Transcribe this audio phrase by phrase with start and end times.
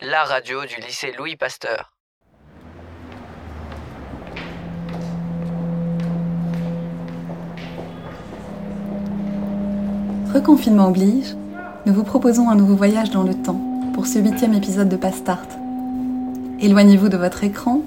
[0.00, 1.92] La radio du lycée Louis Pasteur.
[10.34, 11.36] Reconfinement oblige,
[11.86, 13.60] nous vous proposons un nouveau voyage dans le temps
[13.94, 15.46] pour ce huitième épisode de Pastart.
[16.58, 17.82] Éloignez-vous de votre écran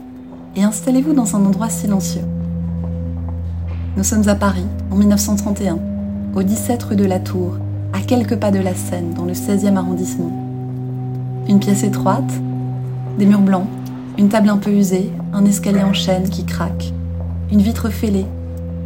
[0.56, 2.24] et installez-vous dans un endroit silencieux.
[3.98, 5.80] Nous sommes à Paris en 1931,
[6.34, 7.58] au 17 rue de la Tour,
[7.92, 10.51] à quelques pas de la Seine, dans le 16e arrondissement.
[11.48, 12.32] Une pièce étroite,
[13.18, 13.68] des murs blancs,
[14.18, 16.94] une table un peu usée, un escalier en chaîne qui craque,
[17.52, 18.26] une vitre fêlée,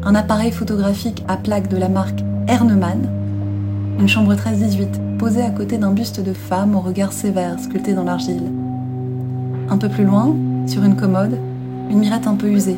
[0.03, 3.09] un appareil photographique à plaque de la marque Ernemann,
[3.99, 8.03] une chambre 13-18 posée à côté d'un buste de femme au regard sévère sculpté dans
[8.03, 8.43] l'argile.
[9.69, 10.35] Un peu plus loin,
[10.67, 11.37] sur une commode,
[11.89, 12.77] une mirette un peu usée,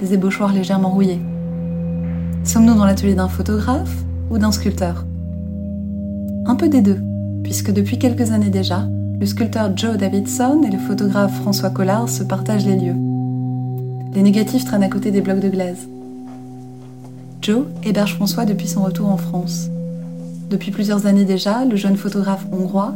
[0.00, 1.20] des ébauchoirs légèrement rouillés.
[2.44, 5.04] Sommes-nous dans l'atelier d'un photographe ou d'un sculpteur?
[6.46, 7.00] Un peu des deux,
[7.42, 8.86] puisque depuis quelques années déjà,
[9.18, 12.96] le sculpteur Joe Davidson et le photographe François Collard se partagent les lieux.
[14.14, 15.88] Les négatifs traînent à côté des blocs de glaise.
[17.40, 19.68] Joe héberge François depuis son retour en France.
[20.50, 22.94] Depuis plusieurs années déjà, le jeune photographe hongrois,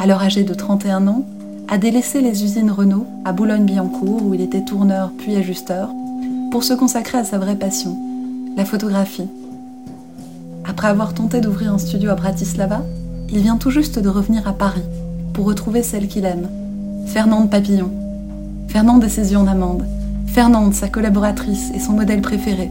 [0.00, 1.24] alors âgé de 31 ans,
[1.68, 5.90] a délaissé les usines Renault à Boulogne-Billancourt où il était tourneur puis ajusteur
[6.50, 7.96] pour se consacrer à sa vraie passion,
[8.56, 9.28] la photographie.
[10.64, 12.82] Après avoir tenté d'ouvrir un studio à Bratislava,
[13.28, 14.82] il vient tout juste de revenir à Paris
[15.32, 16.48] pour retrouver celle qu'il aime,
[17.06, 17.90] Fernande Papillon.
[18.68, 19.84] Fernande est ses yeux en amande,
[20.26, 22.70] Fernande, sa collaboratrice et son modèle préféré.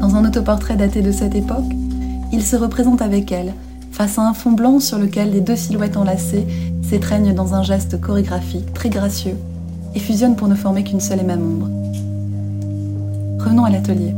[0.00, 1.74] Dans un autoportrait daté de cette époque,
[2.32, 3.52] il se représente avec elle,
[3.90, 6.46] face à un fond blanc sur lequel les deux silhouettes enlacées
[6.82, 9.36] s'étreignent dans un geste chorégraphique très gracieux
[9.94, 11.68] et fusionnent pour ne former qu'une seule et même ombre.
[13.42, 14.14] Revenons à l'atelier.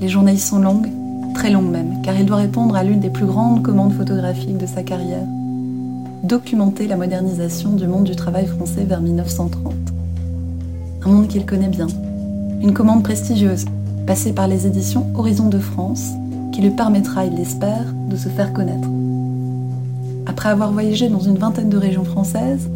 [0.00, 0.88] Les journées sont longues,
[1.34, 4.66] très longues même, car il doit répondre à l'une des plus grandes commandes photographiques de
[4.66, 5.26] sa carrière.
[6.22, 9.74] Documenter la modernisation du monde du travail français vers 1930.
[11.04, 11.88] Un monde qu'il connaît bien.
[12.60, 13.64] Une commande prestigieuse,
[14.06, 16.12] passée par les éditions Horizon de France,
[16.52, 18.88] qui lui permettra, il l'espère, de se faire connaître.
[20.26, 22.70] Après avoir voyagé dans une vingtaine de régions françaises,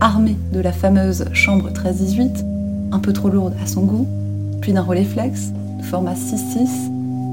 [0.00, 2.44] armé de la fameuse chambre 13-18,
[2.90, 4.08] un peu trop lourde à son goût,
[4.60, 6.90] puis d'un Rolleiflex de format 6-6,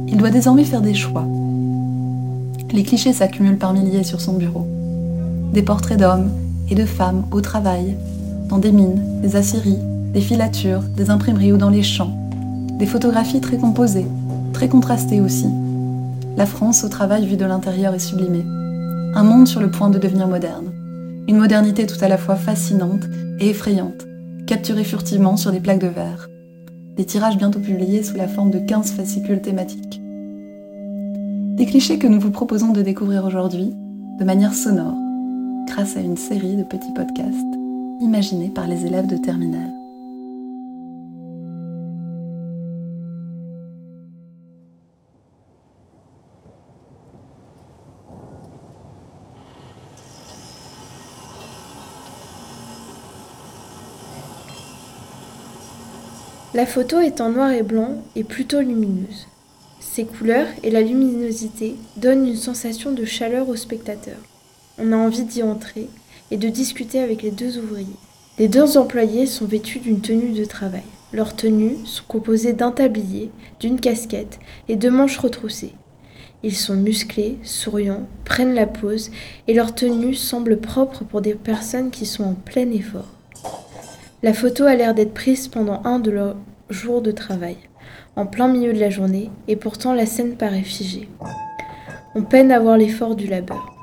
[0.07, 1.25] il doit désormais faire des choix.
[2.71, 4.67] Les clichés s'accumulent par milliers sur son bureau.
[5.53, 6.29] Des portraits d'hommes
[6.69, 7.95] et de femmes au travail,
[8.49, 9.79] dans des mines, des aciéries,
[10.13, 12.15] des filatures, des imprimeries ou dans les champs.
[12.77, 14.07] Des photographies très composées,
[14.53, 15.47] très contrastées aussi,
[16.37, 18.45] la France au travail vue de l'intérieur est sublimée.
[19.15, 20.71] Un monde sur le point de devenir moderne.
[21.27, 23.05] Une modernité tout à la fois fascinante
[23.39, 24.05] et effrayante,
[24.45, 26.29] capturée furtivement sur des plaques de verre.
[26.95, 29.99] Des tirages bientôt publiés sous la forme de 15 fascicules thématiques.
[31.55, 33.73] Des clichés que nous vous proposons de découvrir aujourd'hui
[34.19, 34.93] de manière sonore,
[35.67, 37.55] grâce à une série de petits podcasts
[38.01, 39.73] imaginés par les élèves de terminale.
[56.53, 59.27] La photo est en noir et blanc et plutôt lumineuse.
[59.79, 64.17] Ses couleurs et la luminosité donnent une sensation de chaleur au spectateur.
[64.79, 65.89] On a envie d'y entrer
[66.29, 67.87] et de discuter avec les deux ouvriers.
[68.37, 70.83] Les deux employés sont vêtus d'une tenue de travail.
[71.13, 75.73] Leurs tenues sont composées d'un tablier, d'une casquette et de manches retroussées.
[76.43, 79.09] Ils sont musclés, souriants, prennent la pose
[79.47, 83.07] et leur tenue semble propre pour des personnes qui sont en plein effort.
[84.21, 86.35] La photo a l'air d'être prise pendant un de leurs
[86.69, 87.57] jours de travail,
[88.15, 91.09] en plein milieu de la journée, et pourtant la scène paraît figée.
[92.13, 93.76] On peine à voir l'effort du labeur.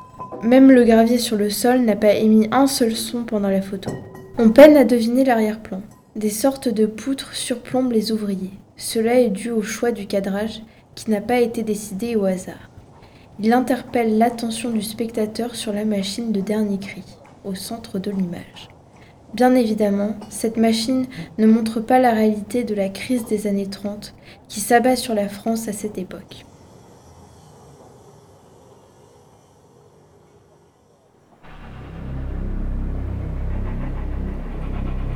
[0.45, 3.91] Même le gravier sur le sol n'a pas émis un seul son pendant la photo.
[4.37, 5.81] On peine à deviner l'arrière-plan.
[6.17, 8.53] Des sortes de poutres surplombent les ouvriers.
[8.77, 10.61] Cela est dû au choix du cadrage
[10.95, 12.69] qui n'a pas été décidé au hasard.
[13.41, 17.05] Il interpelle l'attention du spectateur sur la machine de dernier cri,
[17.47, 18.69] au centre de l'image.
[19.33, 21.07] Bien évidemment, cette machine
[21.39, 24.15] ne montre pas la réalité de la crise des années 30
[24.51, 26.45] qui s'abat sur la France à cette époque.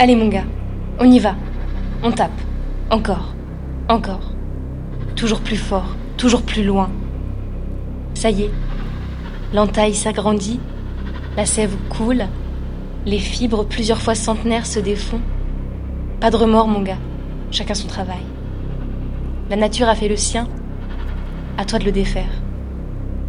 [0.01, 0.45] Allez mon gars,
[1.01, 1.35] on y va.
[2.05, 2.31] On tape.
[2.89, 3.35] Encore.
[3.89, 4.31] Encore.
[5.17, 5.97] Toujours plus fort.
[6.17, 6.89] Toujours plus loin.
[8.15, 8.51] Ça y est.
[9.53, 10.61] L'entaille s'agrandit.
[11.37, 12.27] La sève coule.
[13.07, 15.21] Les fibres plusieurs fois centenaires se défont.
[16.21, 16.99] Pas de remords, mon gars.
[17.51, 18.23] Chacun son travail.
[19.51, 20.47] La nature a fait le sien.
[21.57, 22.41] À toi de le défaire.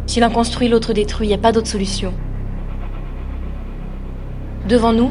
[0.06, 2.14] Si l'un construit, l'autre détruit, y a pas d'autre solution.
[4.68, 5.10] devant nous,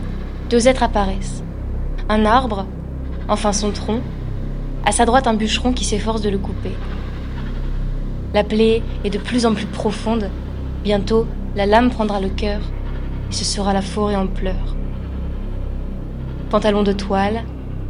[0.49, 1.43] deux êtres apparaissent.
[2.11, 2.65] Un arbre,
[3.27, 4.01] enfin son tronc,
[4.83, 6.71] à sa droite un bûcheron qui s'efforce de le couper.
[8.33, 10.31] La plaie est de plus en plus profonde,
[10.83, 12.61] bientôt la lame prendra le cœur,
[13.29, 14.75] et ce sera la forêt en pleurs.
[16.49, 17.43] Pantalon de toile,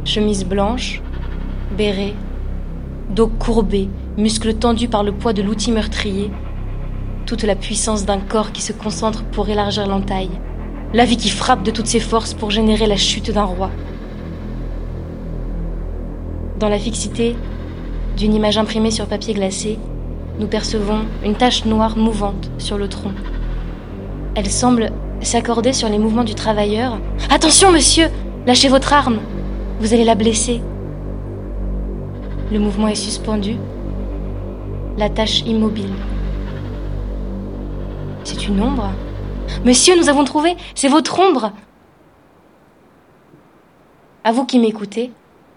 [0.04, 1.00] chemise blanche,
[1.78, 2.12] béret,
[3.08, 3.88] dos courbé,
[4.18, 6.30] muscles tendus par le poids de l'outil meurtrier,
[7.24, 10.38] toute la puissance d'un corps qui se concentre pour élargir l'entaille,
[10.92, 13.70] la vie qui frappe de toutes ses forces pour générer la chute d'un roi.
[16.60, 17.36] Dans la fixité
[18.18, 19.78] d'une image imprimée sur papier glacé,
[20.38, 23.12] nous percevons une tache noire mouvante sur le tronc.
[24.34, 24.90] Elle semble
[25.22, 26.98] s'accorder sur les mouvements du travailleur.
[27.30, 28.08] Attention, monsieur
[28.46, 29.20] Lâchez votre arme
[29.80, 30.60] Vous allez la blesser.
[32.52, 33.56] Le mouvement est suspendu,
[34.98, 35.94] la tache immobile.
[38.22, 38.90] C'est une ombre
[39.64, 41.52] Monsieur, nous avons trouvé C'est votre ombre
[44.24, 45.10] À vous qui m'écoutez,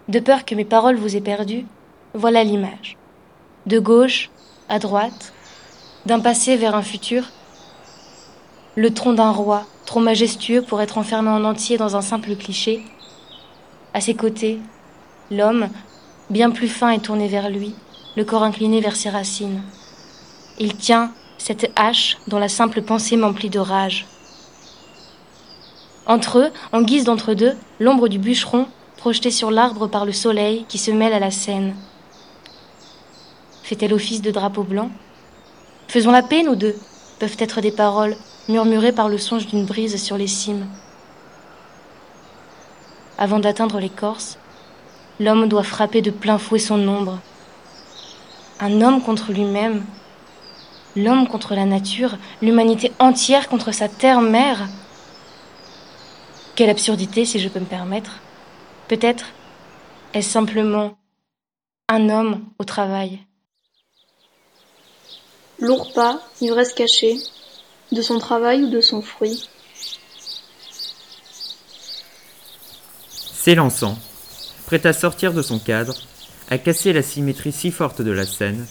[0.09, 1.65] de peur que mes paroles vous aient perdu,
[2.13, 2.97] voilà l'image.
[3.65, 4.29] De gauche
[4.69, 5.33] à droite,
[6.05, 7.23] d'un passé vers un futur,
[8.75, 12.83] le tronc d'un roi, trop majestueux pour être enfermé en entier dans un simple cliché.
[13.93, 14.59] À ses côtés,
[15.31, 15.69] l'homme,
[16.29, 17.75] bien plus fin et tourné vers lui,
[18.17, 19.61] le corps incliné vers ses racines.
[20.59, 24.05] Il tient cette hache dont la simple pensée m'emplit de rage.
[26.05, 28.67] Entre eux, en guise d'entre-deux, l'ombre du bûcheron,
[29.03, 31.75] projetée sur l'arbre par le soleil qui se mêle à la scène.
[33.61, 34.89] Fait-elle office de drapeau blanc?
[35.89, 36.73] Faisons la paix, nous deux,
[37.19, 38.15] peuvent être des paroles
[38.47, 40.67] murmurées par le songe d'une brise sur les cimes.
[43.17, 44.37] Avant d'atteindre l'écorce,
[45.19, 47.19] l'homme doit frapper de plein fouet son ombre.
[48.61, 49.83] Un homme contre lui-même,
[50.95, 54.69] l'homme contre la nature, l'humanité entière contre sa terre-mère.
[56.55, 58.21] Quelle absurdité, si je peux me permettre.
[58.93, 59.25] Peut-être
[60.13, 60.99] est-ce simplement
[61.89, 63.17] un homme au travail.
[65.57, 67.17] Lourd pas, ivresse cachée,
[67.91, 69.49] de son travail ou de son fruit.
[73.09, 73.97] S'élançant,
[74.67, 75.95] prêt à sortir de son cadre,
[76.51, 78.63] à casser la symétrie si forte de la scène,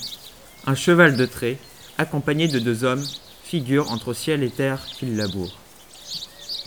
[0.68, 1.58] un cheval de trait,
[1.98, 3.04] accompagné de deux hommes,
[3.42, 5.58] figure entre ciel et terre qu'il laboure.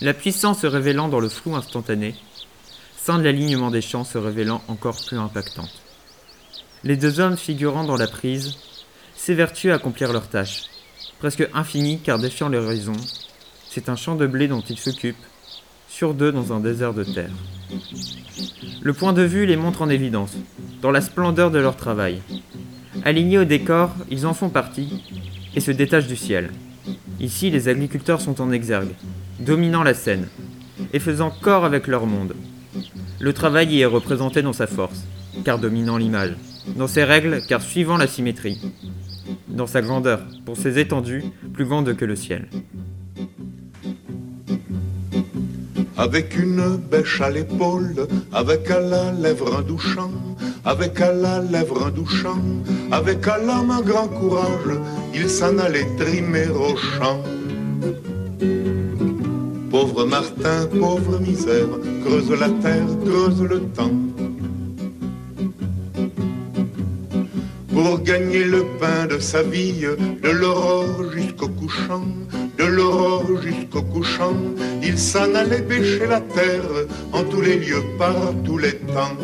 [0.02, 2.16] La puissance se révélant dans le flou instantané,
[3.06, 5.84] sans l'alignement des champs se révélant encore plus impactante.
[6.84, 8.56] Les deux hommes figurant dans la prise
[9.16, 10.64] s'évertuent à accomplir leur tâche,
[11.20, 12.96] presque infinie car défiant l'horizon.
[13.70, 15.24] C'est un champ de blé dont ils s'occupent,
[15.88, 17.30] sur deux dans un désert de terre.
[18.82, 20.34] Le point de vue les montre en évidence,
[20.82, 22.24] dans la splendeur de leur travail.
[23.04, 25.04] Alignés au décor, ils en font partie
[25.54, 26.50] et se détachent du ciel.
[27.20, 28.96] Ici, les agriculteurs sont en exergue,
[29.40, 30.28] dominant la scène
[30.92, 32.34] et faisant corps avec leur monde.
[33.20, 35.06] Le travail y est représenté dans sa force,
[35.44, 36.36] car dominant l'image,
[36.76, 38.60] dans ses règles, car suivant la symétrie,
[39.48, 41.24] dans sa grandeur, pour ses étendues
[41.54, 42.50] plus grandes que le ciel.
[45.98, 50.12] Avec une bêche à l'épaule, avec à la lèvre un douchant,
[50.66, 52.42] avec à la lèvre un douchant,
[52.92, 54.78] avec à l'âme un grand courage,
[55.14, 57.24] il s'en allait trimer au champ.
[60.06, 61.68] Pauvre Martin, pauvre misère,
[62.06, 63.98] creuse la terre, creuse le temps.
[67.74, 69.82] Pour gagner le pain de sa vie,
[70.22, 72.06] de l'aurore jusqu'au couchant,
[72.60, 74.36] de l'aurore jusqu'au couchant,
[74.84, 76.70] il s'en allait pêcher la terre
[77.12, 79.18] en tous les lieux, par tous les temps.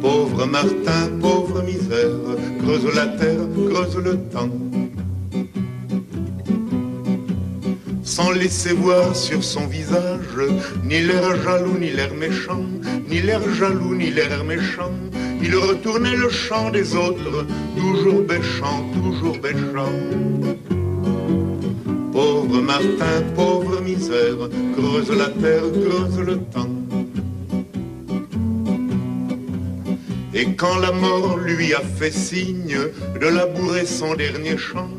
[0.00, 2.18] Pauvre Martin, pauvre misère,
[2.60, 4.50] creuse la terre, creuse le temps.
[8.18, 10.40] Sans laisser voir sur son visage
[10.82, 12.64] ni l'air jaloux, ni l'air méchant,
[13.08, 14.90] ni l'air jaloux, ni l'air méchant.
[15.40, 17.46] Il retournait le chant des autres,
[17.76, 19.94] toujours bêchant, toujours bêchant.
[22.10, 26.74] Pauvre Martin, pauvre misère, creuse la terre, creuse le temps.
[30.34, 32.78] Et quand la mort lui a fait signe
[33.20, 34.90] de labourer son dernier champ,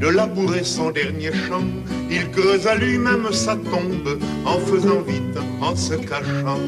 [0.00, 1.66] de labourer son dernier champ,
[2.10, 6.60] il creusa lui-même sa tombe en faisant vite, en se cachant.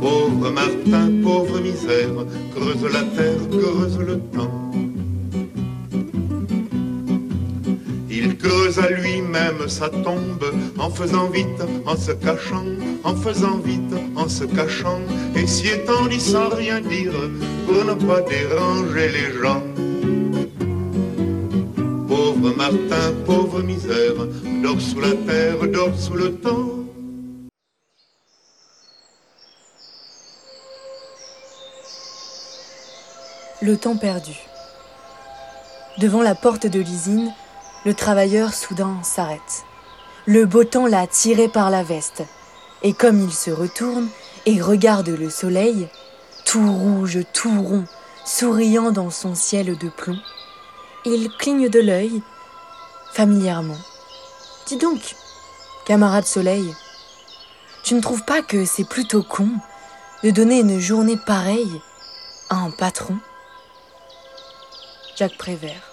[0.00, 2.10] Pauvre Martin, pauvre misère,
[2.54, 4.60] creuse la terre, creuse le temps.
[8.10, 10.44] Il creusa lui-même sa tombe
[10.78, 12.64] en faisant vite, en se cachant,
[13.02, 15.00] en faisant vite, en se cachant,
[15.34, 17.12] et s'y étendit sans rien dire
[17.66, 19.63] pour ne pas déranger les gens.
[22.52, 24.14] Martin, pauvre misère,
[24.78, 25.56] sous la terre,
[25.98, 26.70] sous le temps.
[33.62, 34.32] Le temps perdu.
[35.98, 37.32] Devant la porte de l'usine,
[37.86, 39.64] le travailleur soudain s'arrête.
[40.26, 42.22] Le beau temps l'a tiré par la veste,
[42.82, 44.08] et comme il se retourne
[44.46, 45.88] et regarde le soleil,
[46.44, 47.84] tout rouge, tout rond,
[48.26, 50.18] souriant dans son ciel de plomb,
[51.06, 52.22] il cligne de l'œil,
[53.14, 53.78] familièrement.
[54.66, 55.14] Dis donc,
[55.86, 56.74] camarade soleil,
[57.84, 59.48] tu ne trouves pas que c'est plutôt con
[60.24, 61.80] de donner une journée pareille
[62.50, 63.16] à un patron?
[65.16, 65.92] Jacques Prévert.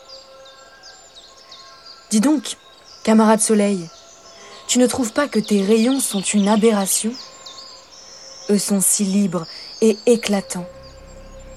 [2.10, 2.58] Dis donc,
[3.04, 3.88] camarade soleil,
[4.68, 7.13] tu ne trouves pas que tes rayons sont une aberration?
[8.50, 9.46] Eux sont si libres
[9.82, 10.68] et éclatants.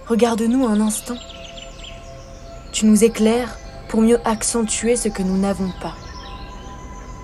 [0.09, 1.17] Regarde-nous un instant.
[2.71, 3.57] Tu nous éclaires
[3.89, 5.95] pour mieux accentuer ce que nous n'avons pas.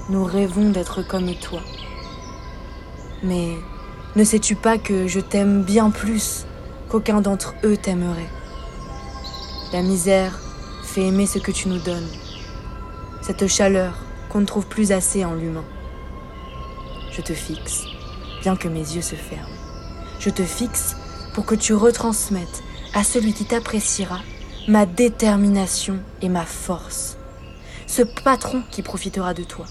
[0.08, 1.60] Nous rêvons d'être comme toi.
[3.22, 3.54] Mais
[4.16, 6.46] ne sais-tu pas que je t'aime bien plus
[6.88, 8.30] qu'aucun d'entre eux t'aimerait?
[9.72, 10.38] La misère
[10.82, 12.08] fait aimer ce que tu nous donnes,
[13.22, 13.94] cette chaleur
[14.28, 15.64] qu'on ne trouve plus assez en l'humain.
[17.12, 17.84] Je te fixe,
[18.42, 19.48] bien que mes yeux se ferment.
[20.18, 20.96] Je te fixe
[21.34, 22.62] pour que tu retransmettes
[22.94, 24.18] à celui qui t'appréciera
[24.68, 27.16] ma détermination et ma force.
[27.86, 29.66] Ce patron qui profitera de toi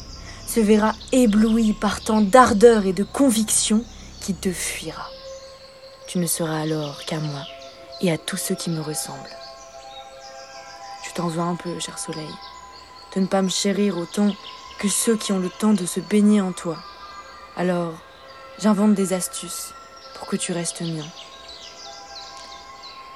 [0.45, 3.83] se verra ébloui par tant d'ardeur et de conviction
[4.19, 5.07] qu'il te fuira.
[6.07, 7.43] Tu ne seras alors qu'à moi
[8.01, 9.19] et à tous ceux qui me ressemblent.
[11.07, 12.29] Je t'en veux un peu, cher soleil,
[13.15, 14.33] de ne pas me chérir autant
[14.79, 16.77] que ceux qui ont le temps de se baigner en toi.
[17.55, 17.93] Alors,
[18.59, 19.73] j'invente des astuces
[20.15, 21.05] pour que tu restes mien.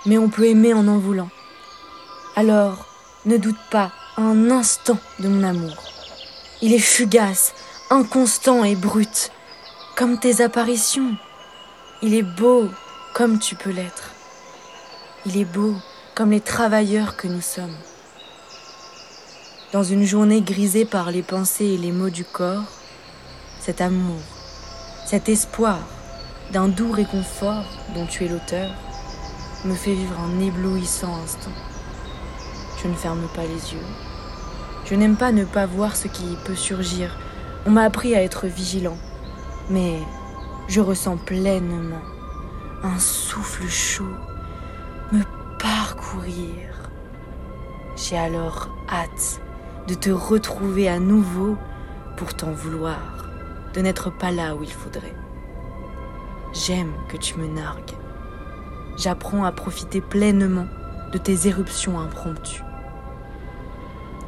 [0.06, 1.30] Mais on peut aimer en en voulant.
[2.36, 2.88] Alors,
[3.28, 5.76] ne doute pas un instant de mon amour.
[6.64, 7.54] Il est fugace,
[7.92, 9.32] inconstant et brut,
[9.96, 11.16] comme tes apparitions.
[12.02, 12.70] Il est beau
[13.14, 14.10] comme tu peux l'être.
[15.28, 15.76] Il est beau
[16.16, 17.78] comme les travailleurs que nous sommes.
[19.72, 22.66] Dans une journée grisée par les pensées et les mots du corps,
[23.60, 24.22] cet amour,
[25.06, 25.78] cet espoir
[26.52, 28.72] d'un doux réconfort dont tu es l'auteur,
[29.66, 31.52] me fait vivre un éblouissant instant.
[32.84, 33.86] Je ne ferme pas les yeux.
[34.86, 37.18] Je n'aime pas ne pas voir ce qui peut surgir.
[37.66, 38.98] On m'a appris à être vigilant.
[39.70, 40.00] Mais
[40.68, 42.02] je ressens pleinement
[42.84, 44.16] un souffle chaud
[45.14, 45.24] me
[45.60, 46.90] parcourir.
[47.96, 49.40] J'ai alors hâte
[49.88, 51.56] de te retrouver à nouveau
[52.18, 53.30] pour t'en vouloir,
[53.74, 55.16] de n'être pas là où il faudrait.
[56.54, 57.96] J'aime que tu me nargues.
[58.98, 60.68] J'apprends à profiter pleinement
[61.14, 62.64] de tes éruptions impromptues.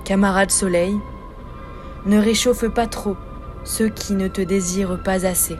[0.06, 0.96] Camarade soleil,
[2.06, 3.18] ne réchauffe pas trop
[3.64, 5.58] ceux qui ne te désirent pas assez.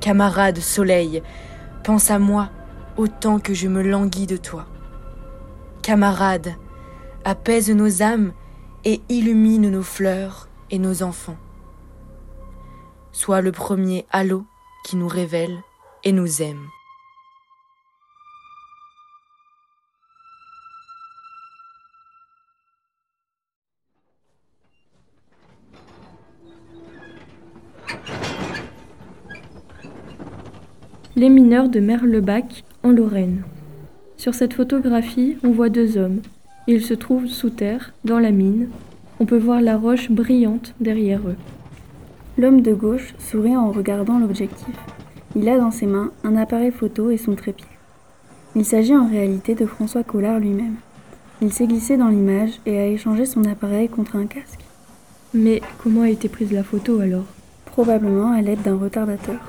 [0.00, 1.22] Camarade soleil,
[1.84, 2.50] pense à moi
[2.96, 4.66] autant que je me languis de toi.
[5.82, 6.56] Camarade,
[7.24, 8.32] apaise nos âmes
[8.84, 11.38] et illumine nos fleurs et nos enfants.
[13.12, 14.46] Sois le premier halo
[14.84, 15.62] qui nous révèle
[16.02, 16.66] et nous aime.
[31.18, 33.42] Les mineurs de Merlebach, en Lorraine.
[34.16, 36.20] Sur cette photographie, on voit deux hommes.
[36.68, 38.68] Ils se trouvent sous terre, dans la mine.
[39.18, 41.34] On peut voir la roche brillante derrière eux.
[42.38, 44.76] L'homme de gauche sourit en regardant l'objectif.
[45.34, 47.66] Il a dans ses mains un appareil photo et son trépied.
[48.54, 50.76] Il s'agit en réalité de François Collard lui-même.
[51.42, 54.64] Il s'est glissé dans l'image et a échangé son appareil contre un casque.
[55.34, 57.26] Mais comment a été prise la photo alors?
[57.64, 59.40] Probablement à l'aide d'un retardateur.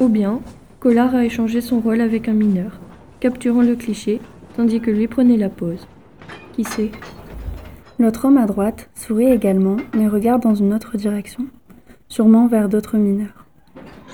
[0.00, 0.40] Ou bien,
[0.80, 2.78] Collard a échangé son rôle avec un mineur,
[3.18, 4.20] capturant le cliché,
[4.56, 5.86] tandis que lui prenait la pose.
[6.52, 6.90] Qui sait?
[7.98, 11.46] L'autre homme à droite sourit également, mais regarde dans une autre direction,
[12.08, 13.46] sûrement vers d'autres mineurs.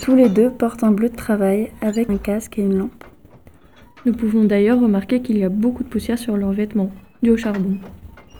[0.00, 3.04] Tous les deux portent un bleu de travail avec un casque et une lampe.
[4.07, 6.92] Nous pouvons d'ailleurs remarquer qu'il y a beaucoup de poussière sur leurs vêtements,
[7.23, 7.76] dû au charbon.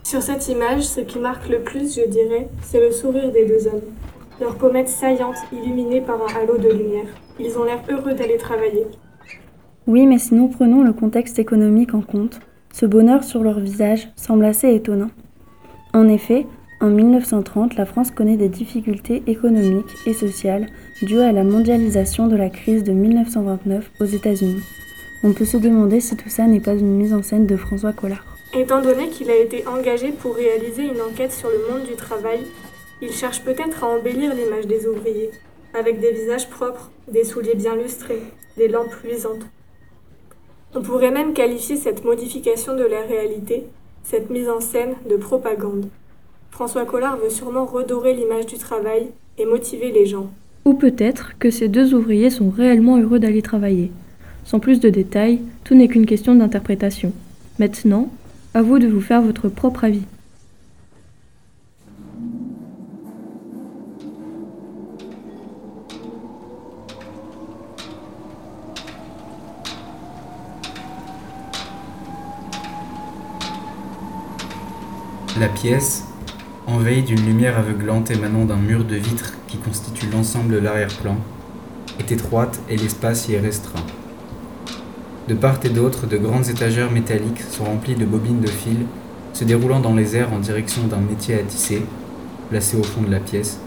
[0.05, 3.67] Sur cette image, ce qui marque le plus, je dirais, c'est le sourire des deux
[3.67, 3.83] hommes.
[4.43, 7.07] Leurs pommettes saillantes, illuminées par un halo de lumière.
[7.39, 8.85] Ils ont l'air heureux d'aller travailler.
[9.87, 12.41] Oui, mais si nous prenons le contexte économique en compte,
[12.73, 15.11] ce bonheur sur leur visage semble assez étonnant.
[15.95, 16.45] En effet,
[16.81, 20.67] en 1930, la France connaît des difficultés économiques et sociales
[21.03, 24.65] dues à la mondialisation de la crise de 1929 aux États-Unis.
[25.23, 27.93] On peut se demander si tout ça n'est pas une mise en scène de François
[27.93, 28.27] Collard.
[28.59, 32.41] Étant donné qu'il a été engagé pour réaliser une enquête sur le monde du travail,
[33.03, 35.31] il cherche peut-être à embellir l'image des ouvriers,
[35.75, 38.23] avec des visages propres, des souliers bien lustrés,
[38.57, 39.45] des lampes luisantes.
[40.75, 43.65] On pourrait même qualifier cette modification de la réalité,
[44.05, 45.89] cette mise en scène, de propagande.
[46.53, 50.31] François Collard veut sûrement redorer l'image du travail et motiver les gens.
[50.65, 53.91] Ou peut-être que ces deux ouvriers sont réellement heureux d'aller travailler.
[54.45, 57.13] Sans plus de détails, tout n'est qu'une question d'interprétation.
[57.59, 58.11] Maintenant,
[58.55, 60.03] à vous de vous faire votre propre avis.
[75.43, 76.05] La pièce,
[76.69, 81.17] envahie d'une lumière aveuglante émanant d'un mur de vitres qui constitue l'ensemble de l'arrière-plan,
[81.99, 83.85] est étroite et l'espace y est restreint.
[85.27, 88.87] De part et d'autre, de grandes étagères métalliques sont remplies de bobines de fil,
[89.33, 91.83] se déroulant dans les airs en direction d'un métier à tisser,
[92.49, 93.59] placé au fond de la pièce,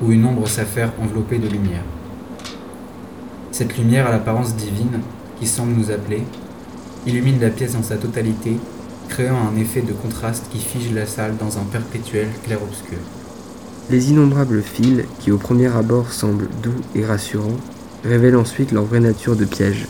[0.00, 1.82] où une ombre s'affaire enveloppée de lumière.
[3.50, 5.00] Cette lumière à l'apparence divine,
[5.40, 6.22] qui semble nous appeler,
[7.08, 8.56] illumine la pièce dans sa totalité,
[9.08, 12.98] créant un effet de contraste qui fige la salle dans un perpétuel clair-obscur.
[13.90, 17.56] Les innombrables fils, qui au premier abord semblent doux et rassurants,
[18.04, 19.86] révèlent ensuite leur vraie nature de piège,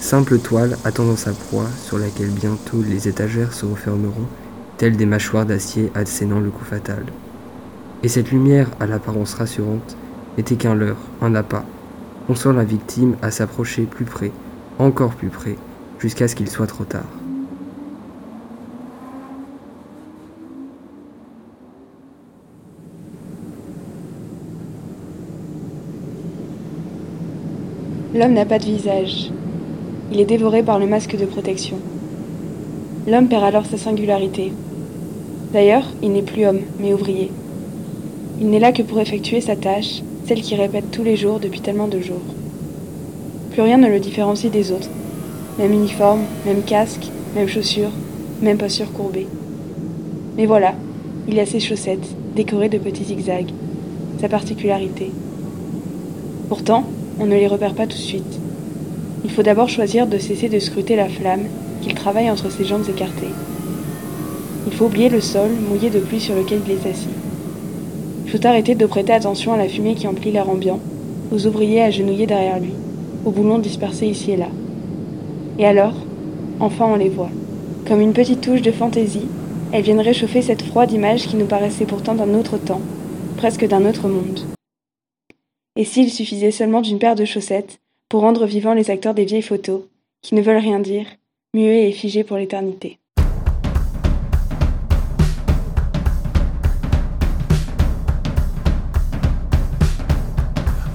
[0.00, 4.26] Simple toile attendant sa proie sur laquelle bientôt les étagères se refermeront,
[4.78, 7.04] telles des mâchoires d'acier assénant le coup fatal.
[8.02, 9.98] Et cette lumière à l'apparence rassurante
[10.38, 11.66] n'était qu'un leurre, un appât,
[12.26, 14.32] poussant la victime à s'approcher plus près,
[14.78, 15.56] encore plus près,
[15.98, 17.19] jusqu'à ce qu'il soit trop tard.
[28.20, 29.30] L'homme n'a pas de visage,
[30.12, 31.78] il est dévoré par le masque de protection.
[33.08, 34.52] L'homme perd alors sa singularité.
[35.54, 37.30] D'ailleurs, il n'est plus homme, mais ouvrier.
[38.38, 41.62] Il n'est là que pour effectuer sa tâche, celle qu'il répète tous les jours depuis
[41.62, 42.20] tellement de jours.
[43.52, 44.90] Plus rien ne le différencie des autres.
[45.58, 47.92] Même uniforme, même casque, même chaussures,
[48.42, 49.28] même posture courbée.
[50.36, 50.74] Mais voilà,
[51.26, 53.54] il a ses chaussettes, décorées de petits zigzags,
[54.20, 55.10] sa particularité.
[56.50, 56.84] Pourtant,
[57.20, 58.40] on ne les repère pas tout de suite.
[59.24, 61.44] Il faut d'abord choisir de cesser de scruter la flamme
[61.82, 63.28] qu'il travaille entre ses jambes écartées.
[64.66, 67.08] Il faut oublier le sol mouillé de pluie sur lequel il est assis.
[68.24, 70.80] Il faut arrêter de prêter attention à la fumée qui emplit l'air ambiant,
[71.30, 72.72] aux ouvriers agenouillés derrière lui,
[73.26, 74.48] aux boulons dispersés ici et là.
[75.58, 75.94] Et alors,
[76.58, 77.30] enfin on les voit.
[77.86, 79.28] Comme une petite touche de fantaisie,
[79.72, 82.80] elles viennent réchauffer cette froide image qui nous paraissait pourtant d'un autre temps,
[83.36, 84.40] presque d'un autre monde.
[85.76, 89.40] Et s'il suffisait seulement d'une paire de chaussettes, pour rendre vivants les acteurs des vieilles
[89.40, 89.82] photos,
[90.20, 91.06] qui ne veulent rien dire,
[91.54, 92.98] muets et figés pour l'éternité.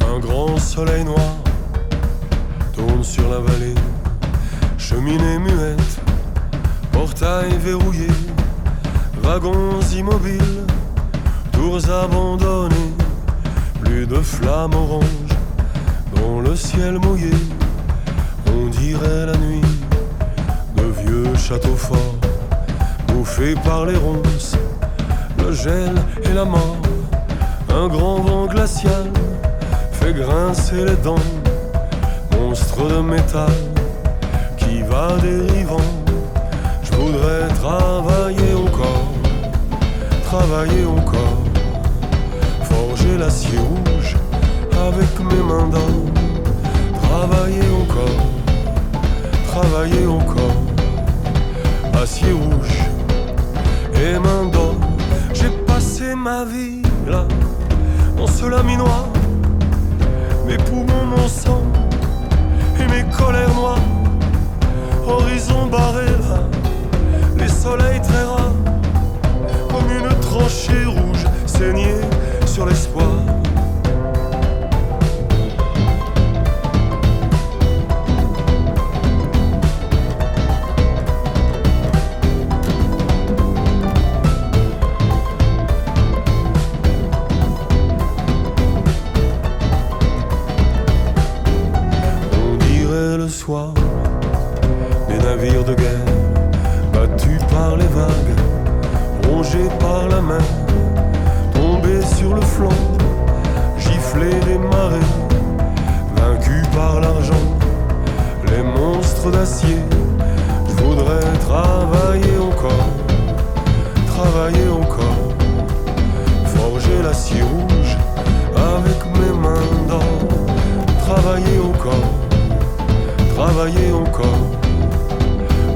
[0.02, 1.38] Un grand soleil noir
[2.74, 3.76] tourne sur la vallée,
[4.78, 6.02] cheminée muette,
[6.92, 8.08] portail verrouillé,
[9.22, 10.66] wagons immobiles,
[11.54, 12.76] tours abandonnées,
[13.84, 15.06] plus de flammes oranges
[16.16, 17.32] dans le ciel mouillé,
[18.48, 19.62] on dirait la nuit
[20.76, 22.18] de vieux châteaux forts,
[23.08, 24.56] bouffés par les ronces,
[25.40, 26.78] le gel et la mort.
[27.70, 29.12] Un grand vent glacial
[29.92, 31.30] fait grincer les dents,
[32.38, 33.52] monstre de métal
[34.58, 35.92] qui va dérivant.
[36.84, 39.12] Je voudrais travailler encore,
[40.24, 41.45] travailler encore,
[42.69, 44.15] forger l'acier rouge
[44.88, 46.06] avec mes mains d'or.
[47.01, 48.21] Travailler encore,
[49.47, 50.62] travailler encore.
[52.01, 52.78] Acier rouge
[53.95, 54.75] et main d'or.
[55.34, 57.25] J'ai passé ma vie là,
[58.17, 59.06] dans ce laminoir.
[60.45, 61.63] Mes poumons, mon sang
[62.80, 63.88] et mes colères noires.
[65.08, 66.41] Horizon barré là,
[67.38, 68.54] les soleils très rares.
[69.69, 71.95] Comme une tranchée rouge saignée
[72.56, 73.14] sur l'espoir.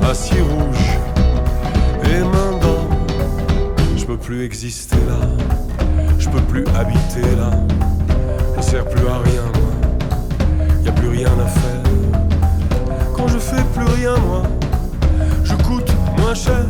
[0.10, 0.98] Acier rouge
[2.04, 2.20] et
[2.62, 2.90] d'or.
[3.96, 5.20] Je peux plus exister là,
[6.18, 7.52] je peux plus habiter là,
[8.58, 11.84] je sers plus à rien moi, y a plus rien à faire.
[13.16, 14.44] Quand je fais plus rien moi,
[15.44, 16.66] je coûte moins cher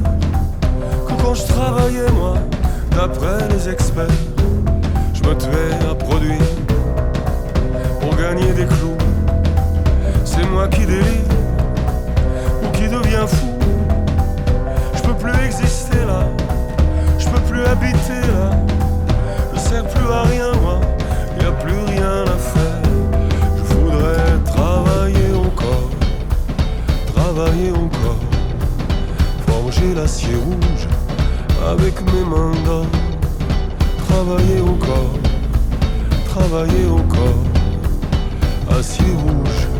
[1.08, 2.36] que quand je travaillais moi,
[2.92, 4.08] d'après les experts.
[5.14, 6.50] Je me tuais à produire
[8.02, 8.98] pour gagner des clous.
[10.26, 11.30] C'est moi qui délire
[12.90, 13.48] devient fou.
[14.96, 16.22] Je peux plus exister là,
[17.18, 18.52] je peux plus habiter là.
[19.54, 20.80] Je sers plus à rien moi,
[21.42, 22.82] y a plus rien à faire.
[23.58, 25.90] Je voudrais travailler encore,
[27.16, 28.24] travailler encore,
[29.48, 30.88] forger l'acier rouge
[31.72, 32.86] avec mes mains d'or.
[34.08, 35.14] Travailler encore,
[36.26, 37.40] travailler encore,
[38.78, 39.79] acier rouge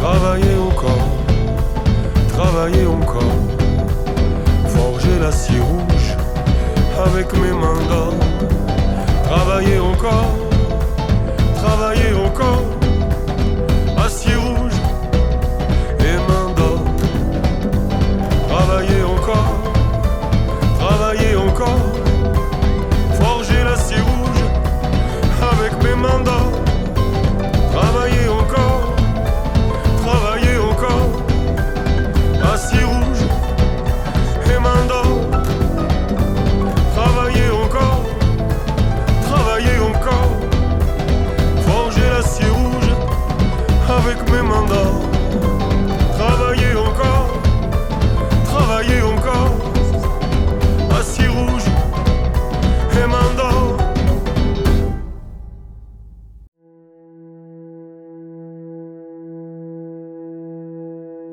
[0.00, 1.08] Travailler encore,
[2.28, 3.36] travailler encore,
[4.66, 6.16] forger l'acier rouge
[7.04, 8.14] avec mes mains d'or.
[9.24, 10.32] Travailler encore,
[11.54, 12.64] travailler encore,
[14.06, 14.78] acier rouge
[16.00, 16.82] et main d'or.
[18.48, 19.54] Travailler encore,
[20.78, 21.89] travailler encore,
[32.72, 33.19] acier rouge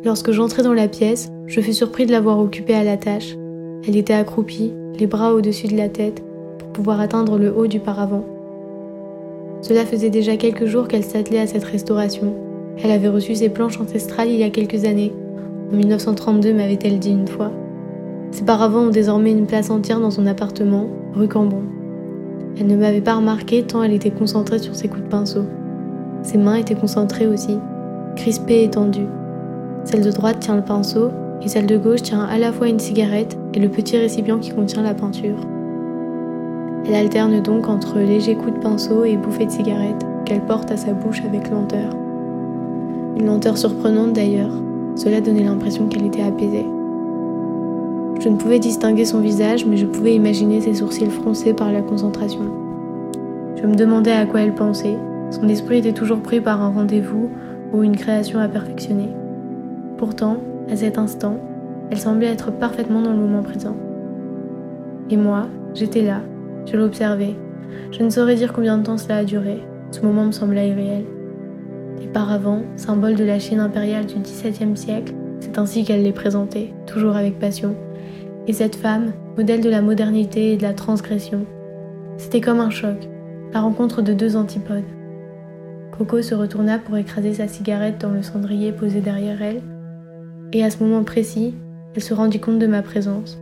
[0.08, 3.36] Lorsque j'entrai dans la pièce, je fus surpris de la voir occupée à la tâche.
[3.86, 6.24] Elle était accroupie, les bras au-dessus de la tête,
[6.58, 8.24] pour pouvoir atteindre le haut du paravent.
[9.62, 12.34] Cela faisait déjà quelques jours qu'elle s'attelait à cette restauration.
[12.82, 15.12] Elle avait reçu ses planches ancestrales il y a quelques années.
[15.74, 17.52] En 1932, m'avait-elle dit une fois.
[18.32, 21.63] Ses paravents ont désormais une place entière dans son appartement, rue Cambon.
[22.58, 25.43] Elle ne m'avait pas remarqué tant elle était concentrée sur ses coups de pinceau.
[26.24, 27.58] Ses mains étaient concentrées aussi,
[28.15, 29.10] crispées et tendues.
[29.84, 31.12] Celle de droite tient le pinceau
[31.42, 34.52] et celle de gauche tient à la fois une cigarette et le petit récipient qui
[34.52, 35.38] contient la peinture.
[36.86, 40.78] Elle alterne donc entre légers coups de pinceau et bouffées de cigarette qu'elle porte à
[40.78, 41.92] sa bouche avec lenteur.
[43.18, 44.52] Une lenteur surprenante d'ailleurs,
[44.96, 46.66] cela donnait l'impression qu'elle était apaisée.
[48.20, 51.82] Je ne pouvais distinguer son visage, mais je pouvais imaginer ses sourcils froncés par la
[51.82, 52.46] concentration.
[53.62, 54.98] Je me demandais à quoi elle pensait.
[55.30, 57.30] Son esprit était toujours pris par un rendez-vous
[57.74, 59.10] ou une création à perfectionner.
[59.98, 60.38] Pourtant,
[60.70, 61.40] à cet instant,
[61.90, 63.76] elle semblait être parfaitement dans le moment présent.
[65.10, 66.22] Et moi, j'étais là,
[66.66, 67.36] je l'observais.
[67.92, 69.64] Je ne saurais dire combien de temps cela a duré.
[69.92, 71.06] Ce moment me sembla irréel.
[72.00, 76.74] Les paravents, symbole de la Chine impériale du XVIIe siècle, c'est ainsi qu'elle les présentait,
[76.86, 77.76] toujours avec passion.
[78.48, 81.46] Et cette femme, modèle de la modernité et de la transgression.
[82.18, 83.10] C'était comme un choc,
[83.54, 84.84] la rencontre de deux antipodes.
[85.98, 89.62] Coco se retourna pour écraser sa cigarette dans le cendrier posé derrière elle,
[90.54, 91.54] et à ce moment précis,
[91.96, 93.40] elle se rendit compte de ma présence.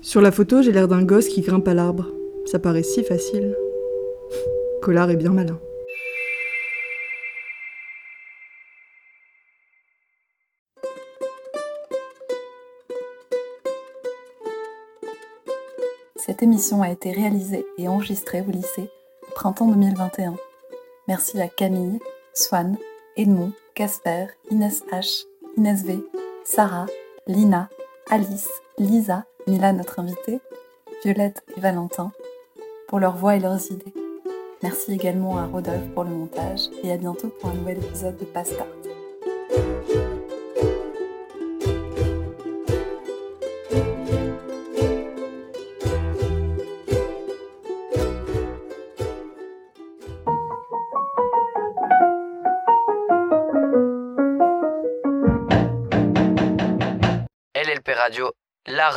[0.00, 2.12] Sur la photo, j'ai l'air d'un gosse qui grimpe à l'arbre.
[2.46, 3.56] Ça paraît si facile.
[4.82, 5.58] Collard est bien malin.
[16.16, 18.88] Cette émission a été réalisée et enregistrée au lycée
[19.28, 20.36] au printemps 2021.
[21.06, 21.98] Merci à Camille,
[22.34, 22.76] Swan,
[23.16, 25.24] Edmond, Casper, Inès H,
[25.56, 26.02] Inès V,
[26.44, 26.86] Sarah,
[27.28, 27.68] Lina,
[28.10, 30.40] Alice, Lisa, Mila notre invitée,
[31.04, 32.12] Violette et Valentin
[32.88, 33.94] pour leur voix et leurs idées.
[34.62, 38.24] Merci également à Rodolphe pour le montage et à bientôt pour un nouvel épisode de
[38.24, 38.66] Pastart.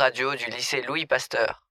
[0.08, 1.67] Radio du lycée Louis Pasteur.